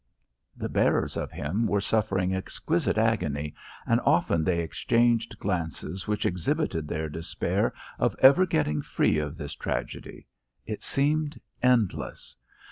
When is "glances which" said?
5.37-6.25